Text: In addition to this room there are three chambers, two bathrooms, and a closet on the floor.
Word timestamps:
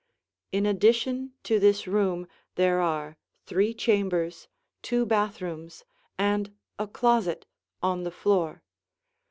In 0.51 0.65
addition 0.65 1.33
to 1.43 1.59
this 1.59 1.85
room 1.87 2.27
there 2.55 2.81
are 2.81 3.17
three 3.45 3.71
chambers, 3.71 4.47
two 4.81 5.05
bathrooms, 5.05 5.83
and 6.17 6.57
a 6.79 6.87
closet 6.87 7.45
on 7.83 8.01
the 8.01 8.09
floor. 8.09 8.63